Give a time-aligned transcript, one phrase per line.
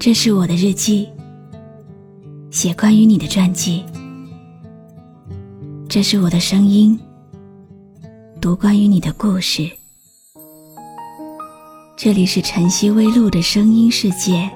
[0.00, 1.08] 这是我的日记，
[2.52, 3.84] 写关于你的传记。
[5.88, 6.96] 这是我的声音，
[8.40, 9.68] 读关于你的故事。
[11.96, 14.48] 这里是晨曦微露的声音世界，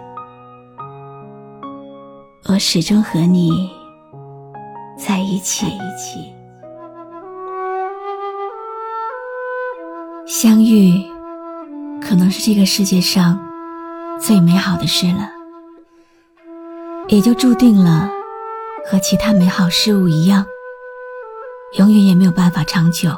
[2.44, 3.68] 我始终和你
[4.96, 5.66] 在一起。
[10.24, 11.02] 相遇，
[12.00, 13.51] 可能是这个世界上。
[14.20, 15.30] 最美好的事了，
[17.08, 18.08] 也就注定了
[18.86, 20.46] 和其他美好事物一样，
[21.78, 23.10] 永远也没有办法长久。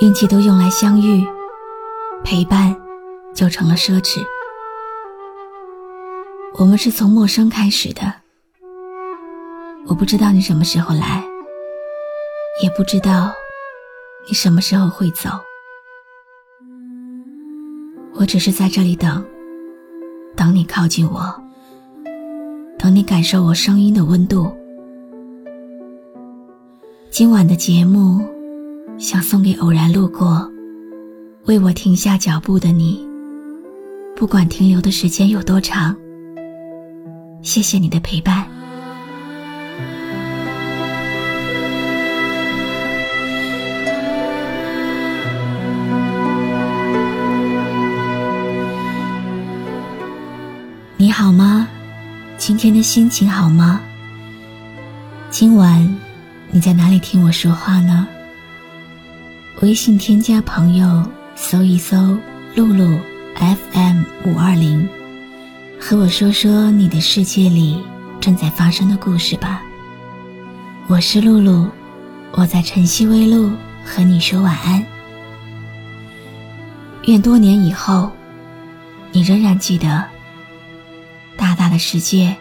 [0.00, 1.26] 运气都用来相遇，
[2.22, 2.76] 陪伴
[3.34, 4.24] 就成了奢侈。
[6.54, 8.14] 我们是从陌生开始的，
[9.88, 11.24] 我不知道你什么时候来，
[12.62, 13.32] 也不知道
[14.28, 15.28] 你什么时候会走。
[18.18, 19.24] 我只是在这里等，
[20.34, 21.22] 等你靠近我，
[22.76, 24.52] 等你感受我声音的温度。
[27.10, 28.20] 今晚的节目，
[28.98, 30.50] 想送给偶然路过、
[31.44, 33.06] 为我停下脚步的你。
[34.16, 35.96] 不管停留的时间有多长，
[37.40, 38.57] 谢谢你的陪伴。
[52.48, 53.78] 今天的心情好吗？
[55.28, 55.86] 今晚
[56.50, 58.08] 你在哪里听我说话呢？
[59.60, 62.16] 微信添加朋友，搜一搜
[62.56, 62.98] “露露
[63.36, 64.88] FM 五二零”，
[65.78, 67.84] 和我说说你的世界里
[68.18, 69.62] 正在发生的故事吧。
[70.86, 71.68] 我是露露，
[72.32, 73.52] 我在晨曦微露
[73.84, 74.82] 和你说晚安。
[77.04, 78.10] 愿多年以后，
[79.12, 80.02] 你仍然记得。
[81.38, 82.36] 大大的世界，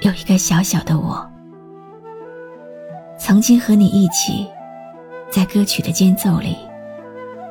[0.00, 1.28] 有一个小小的我。
[3.18, 4.46] 曾经和你一起，
[5.32, 6.56] 在歌曲的间奏里，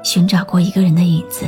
[0.03, 1.46] 寻找过一个人的影子。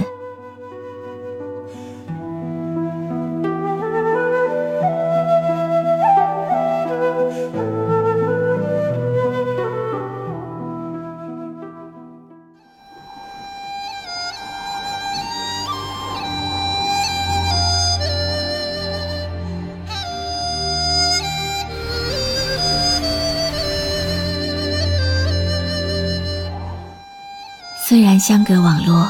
[27.95, 29.09] 虽然相隔网络，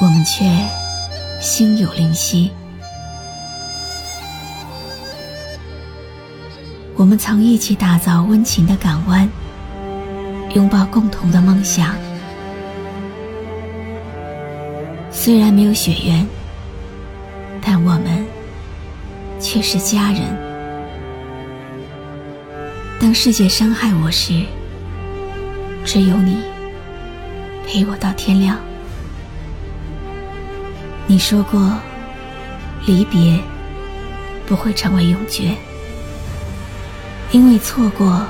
[0.00, 0.44] 我们却
[1.40, 2.52] 心有灵犀。
[6.94, 9.28] 我们曾一起打造温情的港湾，
[10.54, 11.96] 拥抱共同的梦想。
[15.10, 16.24] 虽然没有血缘，
[17.60, 18.24] 但我们
[19.40, 20.22] 却是家人。
[23.00, 24.44] 当世界伤害我时，
[25.84, 26.49] 只有你。
[27.72, 28.58] 陪我到天亮。
[31.06, 31.72] 你说过，
[32.84, 33.40] 离别
[34.44, 35.56] 不会成为永诀，
[37.30, 38.26] 因为错过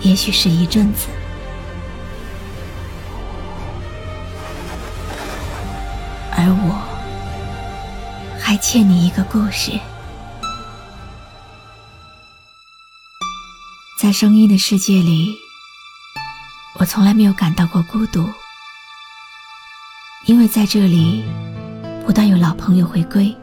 [0.00, 1.06] 也许是一阵子，
[6.32, 6.82] 而我
[8.40, 9.70] 还欠你一个故事。
[14.00, 15.41] 在声音的世界里。
[16.78, 18.26] 我从来没有感到过孤独，
[20.26, 21.22] 因为在这里，
[22.04, 23.34] 不断有老朋友回归，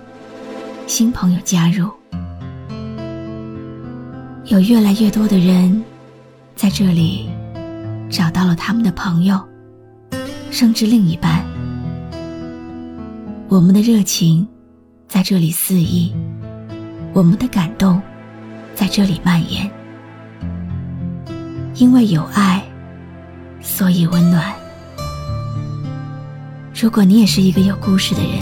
[0.87, 1.89] 新朋友加入，
[4.45, 5.83] 有越来越多的人
[6.55, 7.29] 在这里
[8.09, 9.39] 找到了他们的朋友，
[10.49, 11.45] 甚至另一半。
[13.47, 14.45] 我们的热情
[15.07, 16.13] 在这里肆意，
[17.13, 18.01] 我们的感动
[18.73, 19.69] 在这里蔓延，
[21.75, 22.65] 因为有爱。
[23.61, 24.53] 所以温暖。
[26.73, 28.41] 如果你也是一个有故事的人，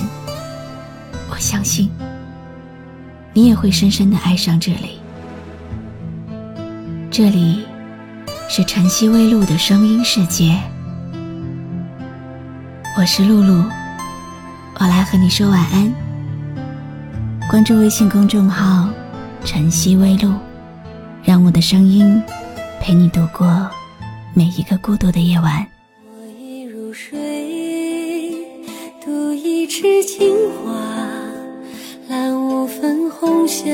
[1.30, 1.90] 我相信
[3.34, 5.00] 你也会深深的爱上这里。
[7.10, 7.66] 这里
[8.48, 10.56] 是晨曦微露的声音世界，
[12.98, 13.64] 我是露露，
[14.80, 15.92] 我来和你说晚安。
[17.50, 18.90] 关注微信公众号
[19.44, 20.34] “晨曦微露”，
[21.24, 22.22] 让我的声音
[22.80, 23.68] 陪你度过。
[24.38, 25.66] 每一个孤独的夜晚，
[26.06, 27.18] 我已入睡。
[29.04, 30.80] 渡一池青花，
[32.08, 33.66] 揽五分红霞，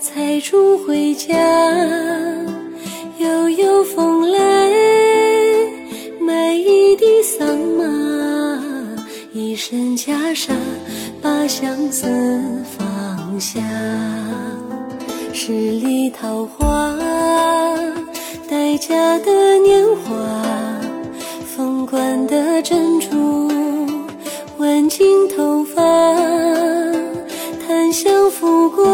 [0.00, 1.36] 采竹回家。
[3.18, 4.38] 悠悠风来，
[6.20, 7.46] 买一地桑
[7.78, 8.60] 麻，
[9.32, 10.50] 一身袈裟，
[11.22, 12.42] 把相思
[12.76, 13.60] 放下，
[15.32, 16.98] 十里桃花。
[18.68, 20.12] 谁家的年华
[21.56, 23.50] 凤冠的珍珠
[24.58, 25.80] 挽进头发
[27.66, 28.84] 檀香拂过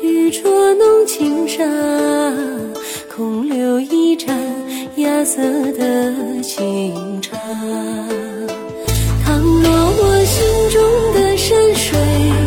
[0.00, 1.62] 玉镯弄轻纱
[3.14, 4.34] 空留一盏
[4.96, 5.42] 芽色
[5.72, 7.36] 的清茶
[9.22, 10.80] 倘若我心中
[11.12, 12.39] 的山水